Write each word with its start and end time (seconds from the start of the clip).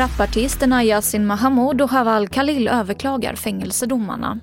Rapartisterna 0.00 0.84
Yasin 0.84 1.26
Mahamoud 1.26 1.80
och 1.80 1.90
Haval 1.90 2.28
Khalil 2.28 2.68
överklagar 2.68 3.34
fängelsedomarna. 3.34 4.40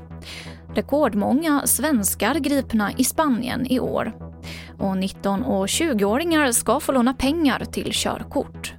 Rekordmånga 0.75 1.61
svenskar 1.65 2.35
gripna 2.35 2.91
i 2.97 3.03
Spanien 3.03 3.71
i 3.71 3.79
år. 3.79 4.15
Och 4.79 4.97
19 4.97 5.43
och 5.43 5.65
20-åringar 5.65 6.51
ska 6.51 6.79
få 6.79 6.91
låna 6.91 7.13
pengar 7.13 7.65
till 7.65 7.89
körkort. 7.91 8.76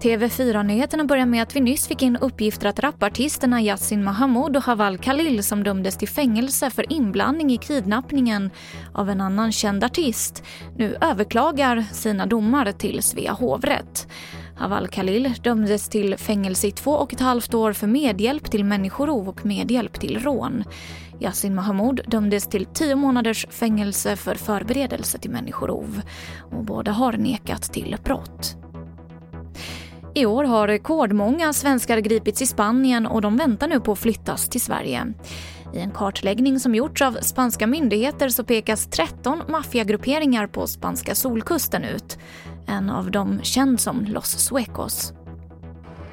TV4-nyheterna 0.00 1.04
börjar 1.04 1.26
med 1.26 1.42
att 1.42 1.56
vi 1.56 1.60
nyss 1.60 1.88
fick 1.88 2.02
in 2.02 2.16
uppgifter 2.16 2.66
att 2.68 2.78
rapartisterna 2.78 3.62
Yasin 3.62 4.04
Mahamoud 4.04 4.56
och 4.56 4.62
Haval 4.62 4.98
Khalil 4.98 5.44
som 5.44 5.64
dömdes 5.64 5.96
till 5.96 6.08
fängelse 6.08 6.70
för 6.70 6.92
inblandning 6.92 7.52
i 7.52 7.58
kidnappningen 7.58 8.50
av 8.94 9.10
en 9.10 9.20
annan 9.20 9.52
känd 9.52 9.84
artist 9.84 10.44
nu 10.76 10.96
överklagar 11.00 11.84
sina 11.92 12.26
domar 12.26 12.72
till 12.72 13.02
Svea 13.02 13.32
hovrätt. 13.32 14.08
Haval 14.56 14.88
Khalil 14.88 15.34
dömdes 15.42 15.88
till 15.88 16.16
fängelse 16.16 16.66
i 16.66 16.70
två 16.70 16.92
och 16.92 17.12
ett 17.12 17.20
halvt 17.20 17.54
år 17.54 17.72
för 17.72 17.86
medhjälp 17.86 18.50
till 18.50 18.64
människorov 18.64 19.28
och 19.28 19.46
medhjälp 19.46 20.00
till 20.00 20.18
rån. 20.18 20.64
Yasin 21.20 21.54
Mahamoud 21.54 22.00
dömdes 22.06 22.46
till 22.46 22.66
tio 22.66 22.96
månaders 22.96 23.46
fängelse 23.50 24.16
för 24.16 24.34
förberedelse 24.34 25.18
till 25.18 25.30
människorov. 25.30 26.02
Och 26.52 26.64
båda 26.64 26.92
har 26.92 27.12
nekat 27.12 27.62
till 27.62 27.96
brott. 28.04 28.59
I 30.14 30.26
år 30.26 30.44
har 30.44 30.68
rekordmånga 30.68 31.52
svenskar 31.52 31.98
gripits 31.98 32.42
i 32.42 32.46
Spanien 32.46 33.06
och 33.06 33.20
de 33.20 33.36
väntar 33.36 33.68
nu 33.68 33.80
på 33.80 33.92
att 33.92 33.98
flyttas 33.98 34.48
till 34.48 34.60
Sverige. 34.60 35.14
I 35.74 35.78
en 35.78 35.90
kartläggning 35.90 36.60
som 36.60 36.74
gjorts 36.74 37.02
av 37.02 37.12
spanska 37.12 37.66
myndigheter 37.66 38.28
så 38.28 38.44
pekas 38.44 38.86
13 38.86 39.42
maffiagrupperingar 39.48 40.46
på 40.46 40.66
spanska 40.66 41.14
solkusten 41.14 41.84
ut. 41.84 42.18
En 42.66 42.90
av 42.90 43.10
dem 43.10 43.40
känd 43.42 43.80
som 43.80 44.04
Los 44.04 44.38
Suecos. 44.38 45.12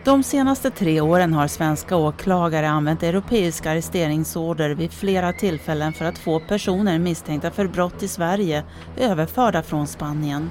De 0.04 0.23
senaste 0.23 0.70
tre 0.72 1.02
åren 1.02 1.34
har 1.34 1.48
svenska 1.48 1.95
åklagare 1.95 2.70
använt 2.70 3.04
europeiska 3.04 3.72
arresteringsorder 3.72 4.70
vid 4.70 4.92
flera 4.92 5.34
tillfällen 5.34 5.94
för 5.94 6.06
att 6.06 6.17
få 6.17 6.39
personer 6.39 7.00
misstänkta 7.00 7.52
för 7.52 7.67
brott 7.67 8.04
i 8.04 8.08
Sverige 8.08 8.64
överförda 8.98 9.64
från 9.64 9.88
Spanien. 9.88 10.50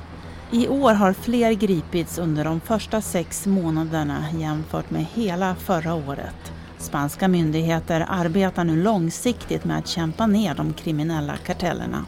I 0.50 0.69
år 0.69 0.92
har 0.92 1.12
fler 1.12 1.52
gripits 1.52 2.19
under 2.19 2.44
de 2.44 2.61
första 2.61 3.00
sex 3.00 3.47
månaderna 3.47 4.25
jämfört 4.39 4.91
med 4.91 5.06
hela 5.14 5.55
förra 5.55 5.94
året. 5.94 6.53
Spanska 6.78 7.28
myndigheter 7.28 8.06
arbetar 8.08 8.64
nu 8.64 8.83
långsiktigt 8.83 9.64
med 9.64 9.78
att 9.78 9.88
kämpa 9.88 10.27
ner 10.27 10.55
de 10.55 10.72
kriminella 10.72 11.36
kartellerna. 11.36 12.05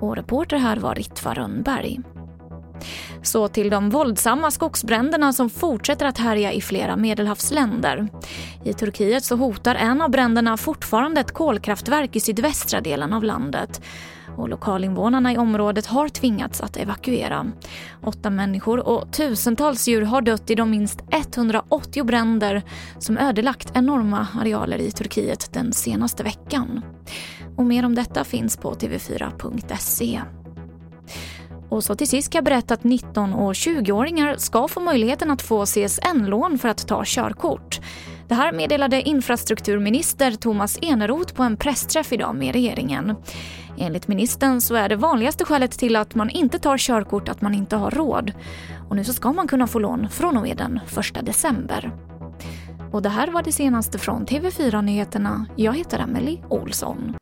Och 0.00 0.16
reporter 0.16 0.56
här 0.56 0.76
var 0.76 0.94
Ritva 0.94 1.34
Rönnberg. 1.34 2.00
Så 3.28 3.48
till 3.48 3.70
de 3.70 3.90
våldsamma 3.90 4.50
skogsbränderna 4.50 5.32
som 5.32 5.50
fortsätter 5.50 6.06
att 6.06 6.18
härja 6.18 6.52
i 6.52 6.60
flera 6.60 6.96
medelhavsländer. 6.96 8.08
I 8.64 8.72
Turkiet 8.72 9.24
så 9.24 9.36
hotar 9.36 9.74
en 9.74 10.02
av 10.02 10.10
bränderna 10.10 10.56
fortfarande 10.56 11.20
ett 11.20 11.32
kolkraftverk 11.32 12.16
i 12.16 12.20
sydvästra 12.20 12.80
delen 12.80 13.12
av 13.12 13.24
landet 13.24 13.80
och 14.36 14.48
lokalinvånarna 14.48 15.32
i 15.32 15.38
området 15.38 15.86
har 15.86 16.08
tvingats 16.08 16.60
att 16.60 16.76
evakuera. 16.76 17.46
Åtta 18.02 18.30
människor 18.30 18.88
och 18.88 19.12
tusentals 19.12 19.88
djur 19.88 20.02
har 20.02 20.22
dött 20.22 20.50
i 20.50 20.54
de 20.54 20.70
minst 20.70 21.04
180 21.10 22.04
bränder 22.04 22.62
som 22.98 23.18
ödelagt 23.18 23.72
enorma 23.74 24.26
arealer 24.40 24.78
i 24.78 24.90
Turkiet 24.90 25.52
den 25.52 25.72
senaste 25.72 26.22
veckan. 26.22 26.82
Och 27.56 27.64
mer 27.64 27.84
om 27.84 27.94
detta 27.94 28.24
finns 28.24 28.56
på 28.56 28.74
tv4.se. 28.74 30.20
Och 31.68 31.84
så 31.84 31.94
till 31.94 32.08
sist 32.08 32.32
kan 32.32 32.38
jag 32.38 32.44
berätta 32.44 32.74
att 32.74 32.84
19 32.84 33.32
och 33.32 33.52
20-åringar 33.52 34.36
ska 34.36 34.68
få 34.68 34.80
möjligheten 34.80 35.30
att 35.30 35.42
få 35.42 35.66
CSN-lån 35.66 36.58
för 36.58 36.68
att 36.68 36.88
ta 36.88 37.02
körkort. 37.06 37.80
Det 38.28 38.34
här 38.34 38.52
meddelade 38.52 39.02
infrastrukturminister 39.02 40.32
Thomas 40.32 40.78
Eneroth 40.82 41.34
på 41.34 41.42
en 41.42 41.56
pressträff 41.56 42.12
idag 42.12 42.36
med 42.36 42.52
regeringen. 42.52 43.14
Enligt 43.78 44.08
ministern 44.08 44.60
så 44.60 44.74
är 44.74 44.88
det 44.88 44.96
vanligaste 44.96 45.44
skälet 45.44 45.78
till 45.78 45.96
att 45.96 46.14
man 46.14 46.30
inte 46.30 46.58
tar 46.58 46.78
körkort 46.78 47.28
att 47.28 47.40
man 47.40 47.54
inte 47.54 47.76
har 47.76 47.90
råd. 47.90 48.32
Och 48.88 48.96
nu 48.96 49.04
så 49.04 49.12
ska 49.12 49.32
man 49.32 49.48
kunna 49.48 49.66
få 49.66 49.78
lån 49.78 50.08
från 50.08 50.36
och 50.36 50.42
med 50.42 50.56
den 50.56 50.80
1 51.16 51.26
december. 51.26 51.92
Och 52.92 53.02
det 53.02 53.08
här 53.08 53.30
var 53.30 53.42
det 53.42 53.52
senaste 53.52 53.98
från 53.98 54.26
TV4 54.26 54.82
Nyheterna. 54.82 55.46
Jag 55.56 55.76
heter 55.76 55.98
Emily 55.98 56.38
Olsson. 56.48 57.14